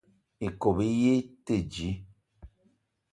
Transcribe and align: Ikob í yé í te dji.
Ikob 0.47 0.77
í 0.87 0.87
yé 1.01 1.11
í 1.17 1.21
te 1.49 1.55
dji. 1.75 1.91